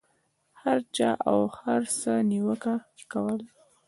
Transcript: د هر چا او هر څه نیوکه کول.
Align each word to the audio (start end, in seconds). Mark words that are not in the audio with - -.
د 0.03 0.03
هر 0.61 0.79
چا 0.95 1.09
او 1.29 1.39
هر 1.59 1.81
څه 1.99 2.11
نیوکه 2.29 2.75
کول. 3.11 3.41